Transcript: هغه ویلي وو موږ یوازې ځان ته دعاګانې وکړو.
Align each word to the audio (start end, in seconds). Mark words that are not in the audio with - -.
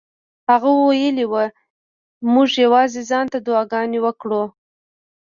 هغه 0.49 0.69
ویلي 0.87 1.25
وو 1.31 1.43
موږ 2.33 2.49
یوازې 2.63 3.01
ځان 3.09 3.25
ته 3.33 3.37
دعاګانې 3.45 3.99
وکړو. 4.05 4.43